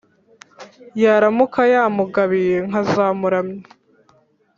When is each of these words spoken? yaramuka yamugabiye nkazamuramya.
yaramuka 1.03 1.61
yamugabiye 1.73 2.57
nkazamuramya. 2.67 3.61